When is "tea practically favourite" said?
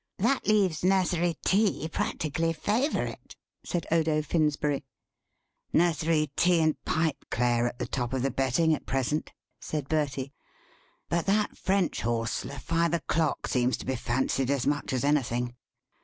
1.45-3.35